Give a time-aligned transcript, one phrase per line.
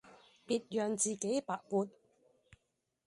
[0.47, 1.87] 別讓自己白活